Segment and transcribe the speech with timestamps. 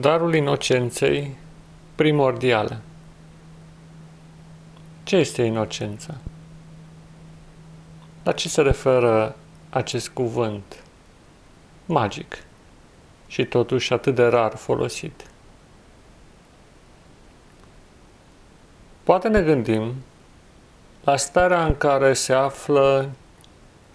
[0.00, 1.36] Darul inocenței
[1.94, 2.80] primordiale.
[5.02, 6.14] Ce este inocența?
[8.22, 9.36] La ce se referă
[9.70, 10.82] acest cuvânt
[11.86, 12.44] magic
[13.26, 15.26] și totuși atât de rar folosit?
[19.02, 19.94] Poate ne gândim
[21.04, 23.10] la starea în care se află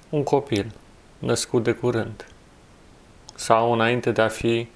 [0.10, 0.72] un copil
[1.20, 2.28] născut de curând
[3.36, 4.68] sau înainte de a fi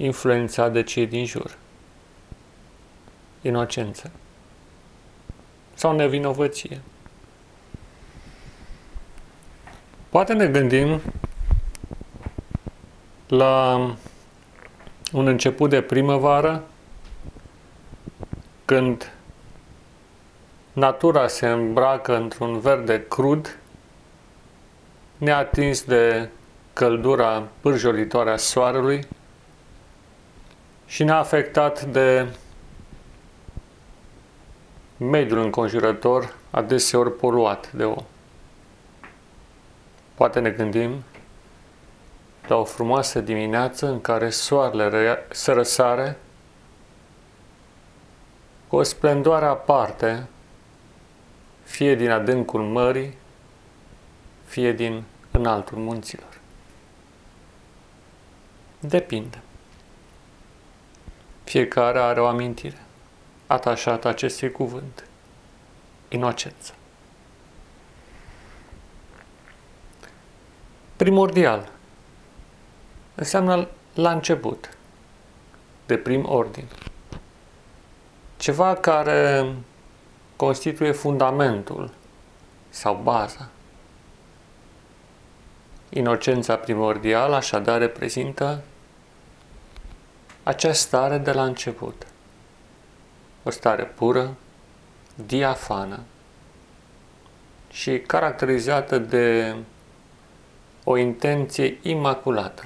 [0.00, 1.56] influențat de cei din jur.
[3.42, 4.10] Inocență
[5.74, 6.80] sau nevinovăție.
[10.08, 11.00] Poate ne gândim
[13.28, 13.74] la
[15.12, 16.64] un început de primăvară,
[18.64, 19.12] când
[20.72, 23.58] natura se îmbracă într-un verde crud,
[25.18, 26.28] neatins de
[26.72, 29.06] căldura pârjolitoare a soarelui
[30.90, 32.26] și neafectat de
[34.96, 38.04] mediul înconjurător adeseori poluat de om.
[40.14, 41.02] Poate ne gândim
[42.46, 46.18] la o frumoasă dimineață în care soarele se răsare
[48.68, 50.26] cu o splendoare aparte,
[51.62, 53.16] fie din adâncul mării,
[54.44, 56.38] fie din înaltul munților.
[58.80, 59.42] Depinde.
[61.50, 62.76] Fiecare are o amintire
[63.46, 65.04] atașată acestui cuvânt.
[66.08, 66.74] Inocență.
[70.96, 71.70] Primordial
[73.14, 74.76] înseamnă la început,
[75.86, 76.64] de prim ordin.
[78.36, 79.54] Ceva care
[80.36, 81.90] constituie fundamentul
[82.68, 83.48] sau baza.
[85.88, 88.62] Inocența primordială așadar reprezintă
[90.42, 92.06] acea stare de la început.
[93.42, 94.36] O stare pură,
[95.26, 96.00] diafană
[97.70, 99.56] și caracterizată de
[100.84, 102.64] o intenție imaculată.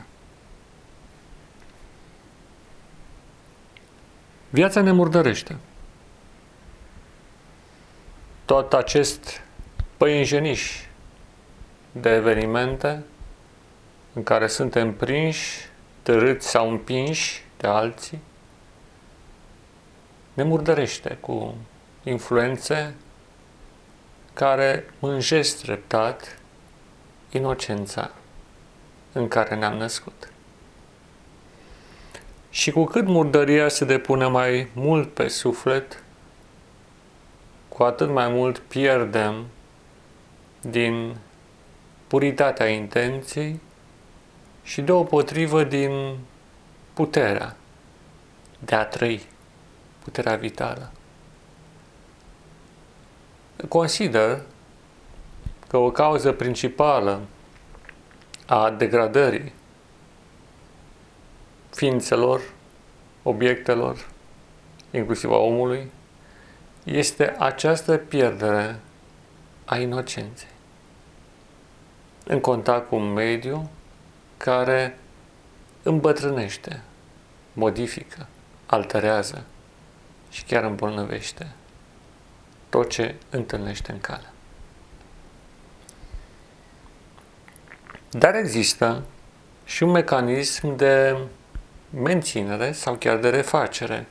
[4.50, 5.56] Viața ne murdărește.
[8.44, 9.42] Tot acest
[9.96, 10.86] păienjeniș
[11.92, 13.02] de evenimente
[14.12, 15.58] în care suntem prinși,
[16.02, 18.20] târâți sau împinși de alții,
[20.34, 21.54] ne murdărește cu
[22.02, 22.94] influențe
[24.32, 26.38] care mânjesc treptat
[27.30, 28.10] inocența
[29.12, 30.32] în care ne-am născut.
[32.50, 36.02] Și cu cât murdăria se depune mai mult pe suflet,
[37.68, 39.46] cu atât mai mult pierdem
[40.60, 41.16] din
[42.06, 43.60] puritatea intenției
[44.62, 46.18] și deopotrivă din
[46.94, 47.56] puterea
[48.58, 49.26] de a trăi,
[50.02, 50.90] puterea vitală.
[53.68, 54.42] Consider
[55.68, 57.20] că o cauză principală
[58.46, 59.52] a degradării
[61.70, 62.40] ființelor,
[63.22, 64.08] obiectelor,
[64.90, 65.90] inclusiv a omului,
[66.84, 68.80] este această pierdere
[69.64, 70.48] a inocenței
[72.26, 73.70] în contact cu un mediu
[74.36, 74.98] care
[75.84, 76.82] îmbătrânește,
[77.52, 78.26] modifică,
[78.66, 79.44] alterează
[80.30, 81.52] și chiar îmbolnăvește
[82.68, 84.32] tot ce întâlnește în cale.
[88.10, 89.02] Dar există
[89.64, 91.16] și un mecanism de
[91.90, 94.06] menținere sau chiar de refacere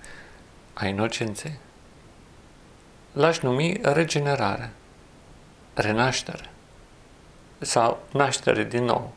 [0.73, 1.59] a inocenței.
[3.11, 4.71] L-aș numi regenerare,
[5.73, 6.49] renaștere
[7.59, 9.13] sau naștere din nou.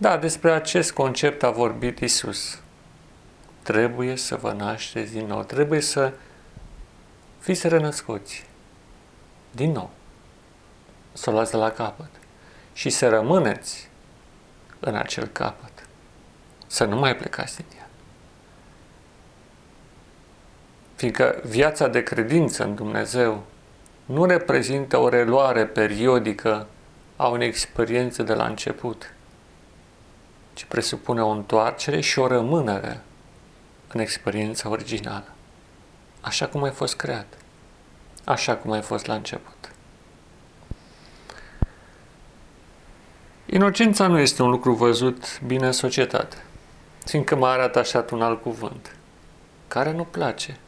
[0.00, 2.60] Da, despre acest concept a vorbit Isus.
[3.62, 6.12] Trebuie să vă nașteți din nou, trebuie să
[7.38, 8.46] fiți renăscuți.
[9.50, 9.90] Din nou,
[11.12, 12.08] să o luați de la capăt.
[12.72, 13.88] Și să rămâneți
[14.80, 15.72] în acel capăt,
[16.66, 17.88] să nu mai plecați din ea.
[20.94, 23.44] Fiindcă viața de credință în Dumnezeu
[24.04, 26.66] nu reprezintă o reluare periodică
[27.16, 29.12] a unei experiențe de la început,
[30.58, 33.00] ci presupune o întoarcere și o rămânere
[33.88, 35.32] în experiența originală,
[36.20, 37.26] așa cum ai fost creat,
[38.24, 39.72] așa cum ai fost la început.
[43.46, 46.36] Inocența nu este un lucru văzut bine în societate,
[47.04, 48.96] fiindcă m-a atașat un alt cuvânt,
[49.68, 50.58] care nu place,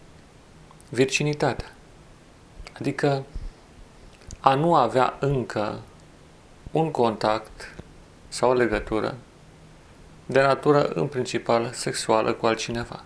[0.89, 1.73] virginitatea.
[2.79, 3.25] Adică
[4.41, 5.81] a nu avea încă
[6.71, 7.75] un contact
[8.29, 9.15] sau o legătură
[10.31, 13.05] de natură în principal sexuală cu altcineva.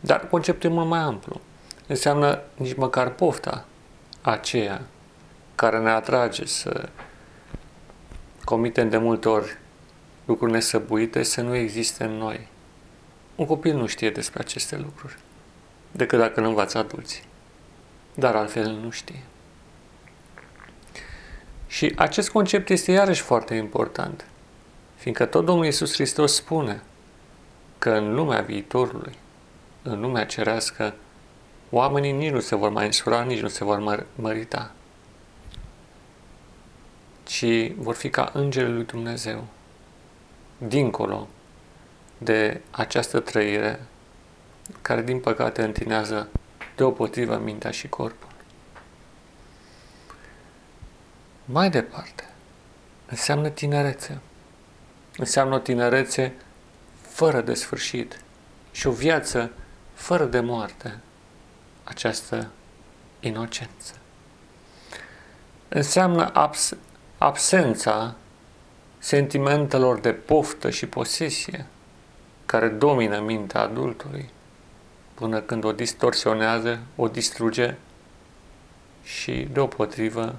[0.00, 1.40] Dar conceptul e mult mai amplu.
[1.86, 3.64] Înseamnă nici măcar pofta
[4.20, 4.82] aceea
[5.54, 6.88] care ne atrage să
[8.44, 9.58] comitem de multe ori
[10.24, 12.48] lucruri nesăbuite să nu existe în noi.
[13.34, 15.16] Un copil nu știe despre aceste lucruri,
[15.92, 17.22] decât dacă îl învață adulții.
[18.14, 19.22] Dar altfel nu știe.
[21.66, 24.24] Și acest concept este iarăși foarte important,
[25.04, 26.82] fiindcă tot Domnul Iisus Hristos spune
[27.78, 29.14] că în lumea viitorului,
[29.82, 30.94] în lumea cerească,
[31.70, 34.72] oamenii nici nu se vor mai însura, nici nu se vor măr- mărita,
[37.22, 39.46] ci vor fi ca îngerii lui Dumnezeu,
[40.58, 41.28] dincolo
[42.18, 43.80] de această trăire
[44.82, 46.28] care, din păcate, întinează
[46.76, 48.32] deopotrivă mintea și corpul.
[51.44, 52.28] Mai departe,
[53.06, 54.20] înseamnă tinerețe.
[55.16, 56.32] Înseamnă o tinerețe
[57.08, 58.20] fără de sfârșit
[58.70, 59.50] și o viață
[59.94, 60.98] fără de moarte.
[61.84, 62.50] Această
[63.20, 63.94] inocență.
[65.68, 66.76] Înseamnă abs-
[67.18, 68.14] absența
[68.98, 71.66] sentimentelor de poftă și posesie
[72.46, 74.30] care domină mintea adultului
[75.14, 77.74] până când o distorsionează, o distruge
[79.02, 80.36] și, deopotrivă,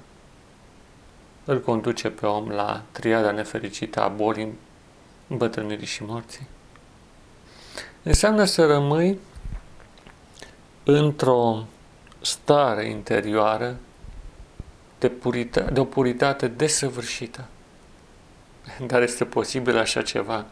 [1.44, 4.52] îl conduce pe om la triada nefericită a bolii,
[5.28, 6.46] îmbătrânirii și morții.
[8.02, 9.18] Înseamnă să rămâi
[10.84, 11.66] într-o
[12.20, 13.76] stare interioară
[14.98, 17.44] de, purita- de o puritate desăvârșită.
[18.86, 20.46] Dar este posibil așa ceva?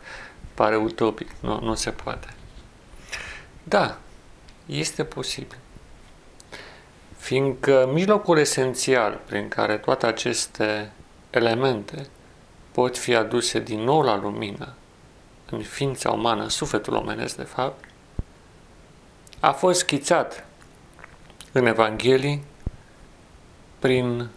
[0.55, 2.29] Pare utopic, nu, nu se poate.
[3.63, 3.99] Da,
[4.67, 5.59] este posibil.
[7.17, 10.93] Fiindcă mijlocul esențial prin care toate aceste
[11.31, 12.07] elemente
[12.75, 14.75] pot fi aduse din nou la lumină,
[15.51, 17.85] în ființa umană, în sufletul omenesc, de fapt,
[19.41, 20.47] a fost schițat
[21.53, 22.45] în Evanghelii
[23.79, 24.29] prin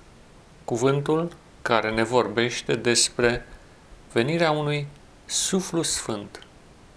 [0.66, 1.32] cuvântul
[1.62, 3.46] care ne vorbește despre
[4.12, 4.88] venirea unui
[5.26, 6.44] suflu sfânt,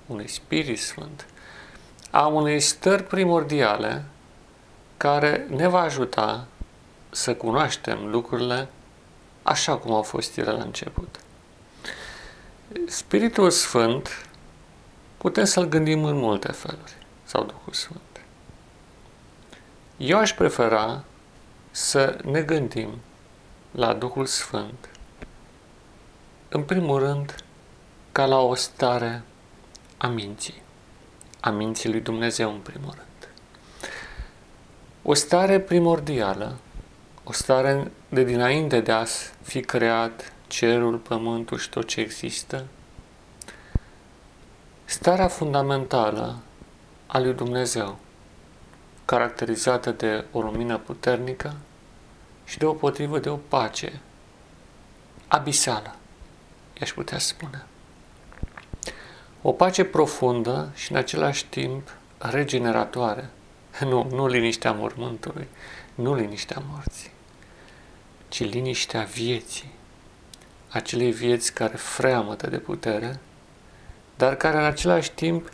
[0.06, 1.26] unui spirit sfânt,
[2.10, 4.04] a unei stări primordiale
[4.96, 6.46] care ne va ajuta
[7.10, 8.68] să cunoaștem lucrurile
[9.42, 11.20] așa cum au fost ele la început.
[12.86, 14.26] Spiritul Sfânt
[15.16, 18.20] putem să-l gândim în multe feluri, sau Duhul Sfânt.
[19.96, 21.04] Eu aș prefera
[21.70, 22.88] să ne gândim
[23.70, 24.88] la Duhul Sfânt,
[26.48, 27.44] în primul rând,
[28.12, 29.22] ca la o stare
[29.96, 30.62] a minții,
[31.40, 33.34] a minții lui Dumnezeu în primul rând.
[35.02, 36.56] O stare primordială,
[37.24, 39.04] o stare de dinainte de a
[39.42, 42.66] fi creat cerul, pământul și tot ce există,
[44.84, 46.38] starea fundamentală
[47.06, 47.98] a lui Dumnezeu,
[49.04, 51.56] caracterizată de o lumină puternică
[52.44, 54.00] și de o potrivă de o pace
[55.28, 55.96] abisală,
[56.80, 57.64] i-aș putea spune.
[59.42, 63.30] O pace profundă și în același timp regeneratoare.
[63.80, 65.48] Nu, nu liniștea mormântului,
[65.94, 67.10] nu liniștea morții,
[68.28, 69.78] ci liniștea vieții.
[70.70, 73.18] Acelei vieți care freamătă de putere,
[74.16, 75.48] dar care în același timp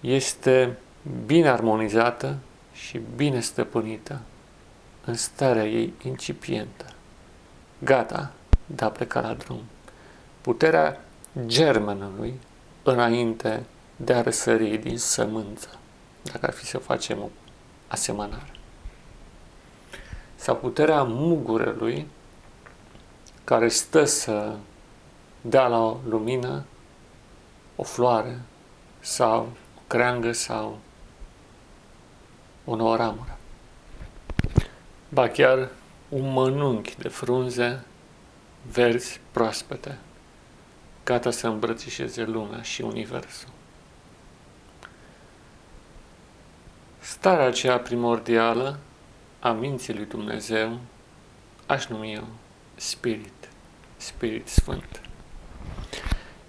[0.00, 0.78] este
[1.26, 2.36] bine armonizată
[2.72, 4.20] și bine stăpânită
[5.04, 6.84] în starea ei incipientă,
[7.78, 8.32] gata
[8.66, 9.62] de a pleca la drum.
[10.40, 11.00] Puterea
[11.46, 12.40] germenului
[12.82, 13.62] înainte
[13.96, 15.68] de a răsări din sămânță,
[16.22, 17.28] dacă ar fi să facem o
[17.86, 18.50] asemănare.
[20.34, 22.06] Sau puterea mugurelui
[23.46, 24.56] care stă să
[25.40, 26.64] dea la lumină
[27.76, 28.40] o floare
[29.00, 29.40] sau
[29.76, 30.78] o creangă sau
[32.64, 33.38] o nouă ramură.
[35.08, 35.68] Ba chiar
[36.08, 37.84] un mănunchi de frunze
[38.70, 39.98] verzi proaspete,
[41.04, 43.48] gata să îmbrățișeze lumea și universul.
[46.98, 48.78] Starea aceea primordială
[49.40, 50.78] a minții lui Dumnezeu
[51.66, 52.26] aș numi eu
[52.78, 53.35] Spirit,
[53.96, 55.00] Spirit Sfânt.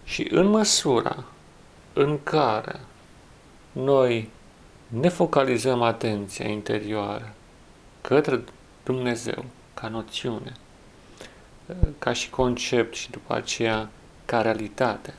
[0.03, 1.23] Și în măsura
[1.93, 2.79] în care
[3.71, 4.29] noi
[4.87, 7.33] ne focalizăm atenția interioară
[8.01, 8.43] către
[8.83, 10.51] Dumnezeu ca noțiune,
[11.99, 13.89] ca și concept și după aceea
[14.25, 15.13] ca realitate,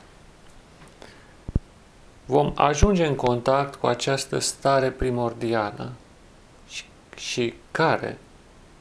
[2.25, 5.91] vom ajunge în contact cu această stare primordială
[6.67, 6.83] și,
[7.15, 8.17] și care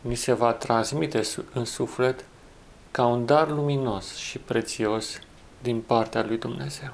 [0.01, 1.21] ni se va transmite
[1.53, 2.25] în suflet
[2.99, 5.19] ca un dar luminos și prețios
[5.63, 6.93] din partea lui Dumnezeu.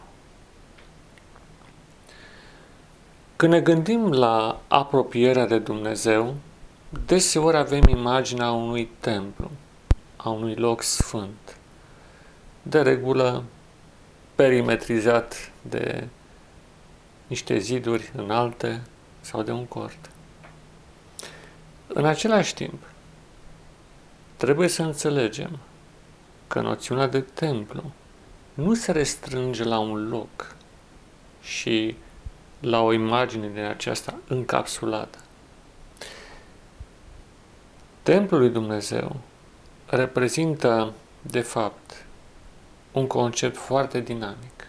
[3.37, 6.34] Când ne gândim la apropierea de Dumnezeu,
[7.06, 9.50] deseori avem imaginea unui templu,
[10.16, 11.56] a unui loc sfânt,
[12.62, 13.42] de regulă
[14.34, 16.08] perimetrizat de
[17.26, 18.82] niște ziduri înalte
[19.20, 20.11] sau de un cort.
[21.87, 22.82] În același timp,
[24.37, 25.58] trebuie să înțelegem
[26.46, 27.92] că noțiunea de templu
[28.54, 30.56] nu se restrânge la un loc
[31.42, 31.96] și
[32.60, 35.18] la o imagine din aceasta încapsulată.
[38.02, 39.16] Templul lui Dumnezeu
[39.86, 42.04] reprezintă, de fapt,
[42.92, 44.66] un concept foarte dinamic,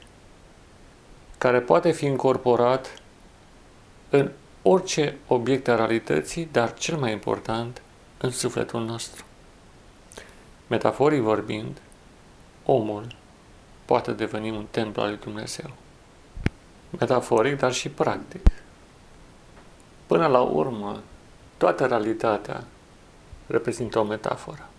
[1.37, 3.01] care poate fi incorporat
[4.09, 7.81] în orice obiect al realității, dar cel mai important,
[8.17, 9.25] în sufletul nostru.
[10.67, 11.81] Metaforic vorbind,
[12.65, 13.15] omul
[13.85, 15.69] poate deveni un templu al lui Dumnezeu.
[16.89, 18.45] Metaforic, dar și practic.
[20.05, 21.01] Până la urmă,
[21.57, 22.63] toată realitatea
[23.47, 24.69] reprezintă o metaforă.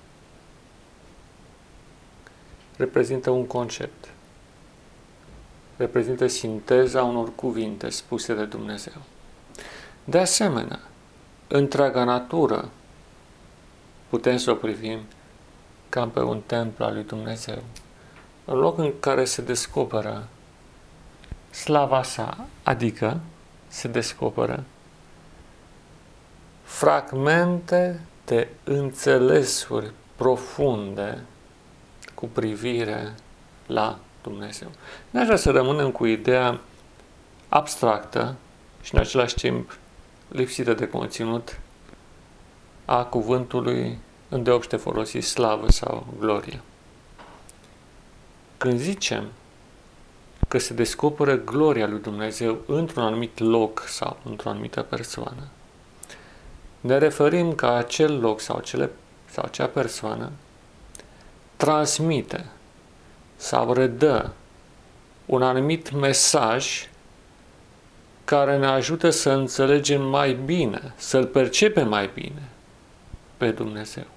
[2.76, 4.09] Reprezintă un concept.
[5.76, 9.02] Reprezintă sinteza unor cuvinte spuse de Dumnezeu.
[10.05, 10.81] De asemenea,
[11.49, 12.69] întreaga natură
[14.09, 15.00] putem să o privim
[15.97, 17.62] ca pe un templu al lui Dumnezeu,
[18.45, 20.29] în loc în care se descoperă
[21.50, 23.21] slava sa, adică
[23.69, 24.65] se descoperă
[26.62, 31.23] fragmente de înțelesuri profunde
[32.15, 33.15] cu privire
[33.67, 34.69] la Dumnezeu.
[35.11, 36.61] Nu aș vrea să rămânem cu ideea
[37.49, 38.35] abstractă
[38.83, 39.79] și în același timp
[40.29, 41.61] lipsită de conținut
[42.85, 46.61] a cuvântului îndeopște folosi slavă sau glorie.
[48.56, 49.28] Când zicem
[50.49, 55.49] că se descoperă gloria lui Dumnezeu într-un anumit loc sau într-o anumită persoană,
[56.80, 58.90] ne referim că acel loc sau, cele,
[59.30, 60.30] sau acea persoană
[61.56, 62.47] transmite
[63.37, 64.33] sau redă
[65.26, 66.88] un anumit mesaj
[68.25, 72.49] care ne ajută să înțelegem mai bine, să-L percepem mai bine
[73.37, 74.16] pe Dumnezeu.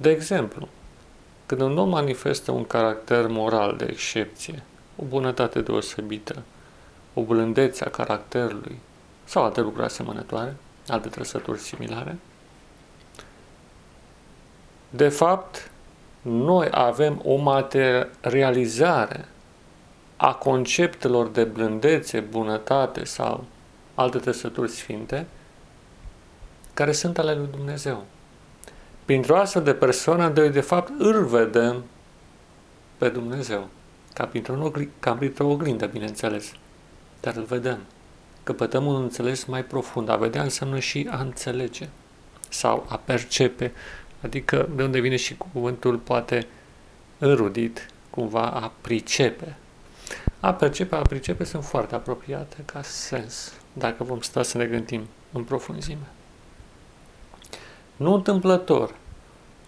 [0.00, 0.68] De exemplu,
[1.46, 4.62] când un om manifestă un caracter moral de excepție,
[4.96, 6.42] o bunătate deosebită,
[7.14, 8.78] o blândețe a caracterului
[9.24, 12.16] sau alte lucruri asemănătoare, alte trăsături similare,
[14.90, 15.70] de fapt,
[16.22, 19.28] noi avem o materializare
[20.16, 23.44] a conceptelor de blândețe, bunătate sau
[23.94, 25.26] alte trăsături sfinte
[26.74, 28.04] care sunt ale lui Dumnezeu.
[29.08, 31.84] Printr-o astfel de persoană, noi de fapt îl vedem
[32.98, 33.68] pe Dumnezeu,
[34.14, 36.52] ca printr-o, ca printr-o oglindă, bineînțeles,
[37.20, 37.78] dar îl vedem.
[38.42, 40.08] Căpătăm un înțeles mai profund.
[40.08, 41.88] A vedea înseamnă și a înțelege
[42.48, 43.72] sau a percepe,
[44.22, 46.46] adică de unde vine și cuvântul poate
[47.18, 49.56] înrudit, cumva a pricepe.
[50.40, 55.06] A percepe, a pricepe sunt foarte apropiate ca sens, dacă vom sta să ne gândim
[55.32, 56.06] în profunzime.
[57.98, 58.94] Nu întâmplător.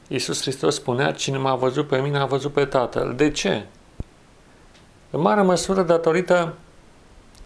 [0.08, 3.14] Iisus Hristos spunea, cine m-a văzut pe mine a văzut pe Tatăl.
[3.16, 3.66] De ce?
[5.10, 6.54] În mare măsură datorită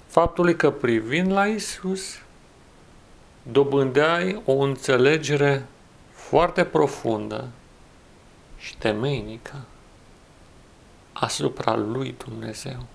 [0.07, 2.19] faptului că privind la Isus,
[3.43, 5.67] dobândeai o înțelegere
[6.13, 7.49] foarte profundă
[8.59, 9.55] și temeinică
[11.13, 12.87] asupra lui Dumnezeu.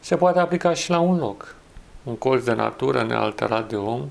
[0.00, 1.54] Se poate aplica și la un loc.
[2.02, 4.08] Un colț de natură nealterat de om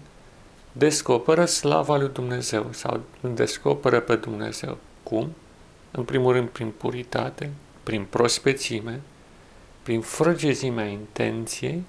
[0.77, 4.77] descoperă slava lui Dumnezeu sau îl descoperă pe Dumnezeu.
[5.03, 5.31] Cum?
[5.91, 7.51] În primul rând prin puritate,
[7.83, 9.01] prin prospețime,
[9.83, 11.83] prin frăgezimea intenției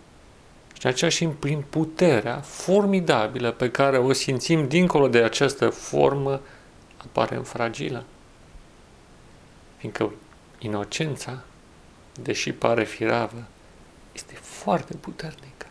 [0.72, 6.40] și în același timp prin puterea formidabilă pe care o simțim dincolo de această formă
[6.96, 8.04] aparent fragilă.
[9.76, 10.12] Fiindcă
[10.58, 11.42] inocența,
[12.22, 13.44] deși pare firavă,
[14.12, 15.66] este foarte puternică.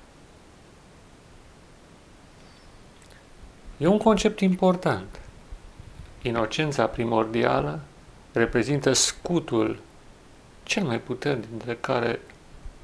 [3.77, 5.19] E un concept important.
[6.21, 7.79] Inocența primordială
[8.31, 9.79] reprezintă scutul
[10.63, 12.19] cel mai puternic dintre care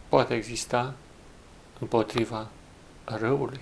[0.10, 0.94] poate exista
[1.80, 2.48] împotriva
[3.04, 3.60] răului,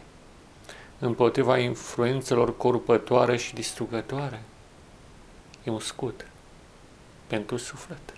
[0.99, 4.43] împotriva influențelor corupătoare și distrugătoare.
[5.63, 6.25] E un scut
[7.27, 8.13] pentru suflet.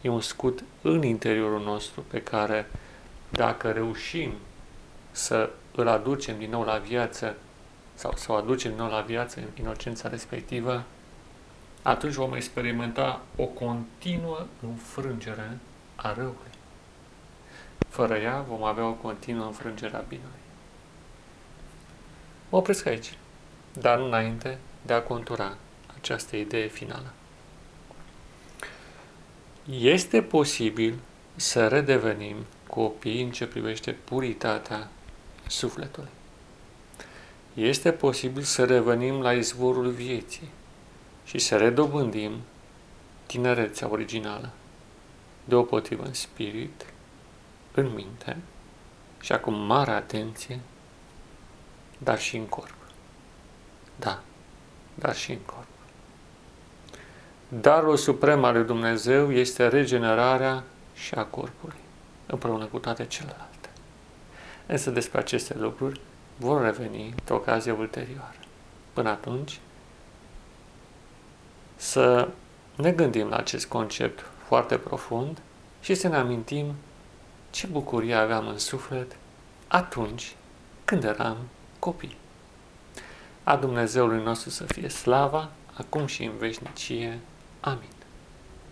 [0.00, 2.70] E un scut în interiorul nostru pe care,
[3.30, 4.32] dacă reușim
[5.10, 7.36] să îl aducem din nou la viață
[7.94, 10.84] sau să o aducem din nou la viață în inocența respectivă,
[11.82, 15.58] atunci vom experimenta o continuă înfrângere
[15.96, 16.52] a răului.
[17.88, 20.38] Fără ea vom avea o continuă înfrângere a binului.
[22.48, 23.18] Mă opresc aici,
[23.72, 25.56] dar nu înainte de a contura
[25.96, 27.12] această idee finală.
[29.70, 30.98] Este posibil
[31.36, 32.36] să redevenim
[32.66, 34.88] copii în ce privește puritatea
[35.46, 36.10] sufletului.
[37.54, 40.50] Este posibil să revenim la izvorul vieții
[41.24, 42.32] și să redobândim
[43.26, 44.50] tinerețea originală,
[45.44, 46.86] deopotrivă în spirit,
[47.74, 48.36] în minte
[49.20, 50.60] și acum mare atenție,
[51.98, 52.74] dar și în corp.
[53.96, 54.22] Da,
[54.94, 55.66] dar și în corp.
[57.48, 61.76] Darul suprem al lui Dumnezeu este regenerarea și a corpului,
[62.26, 63.68] împreună cu toate celelalte.
[64.66, 66.00] Însă despre aceste lucruri
[66.36, 68.36] vor reveni într-o ocazie ulterioară.
[68.92, 69.60] Până atunci,
[71.76, 72.28] să
[72.76, 75.38] ne gândim la acest concept foarte profund
[75.80, 76.74] și să ne amintim
[77.50, 79.16] ce bucurie aveam în suflet
[79.68, 80.36] atunci
[80.84, 81.36] când eram
[81.78, 82.16] copii.
[83.44, 87.20] A Dumnezeului nostru să fie slava, acum și în veșnicie.
[87.60, 87.93] Amin.